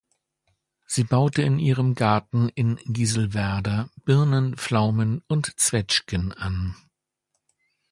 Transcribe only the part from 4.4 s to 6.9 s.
Pflaumen und Zweschtgen an.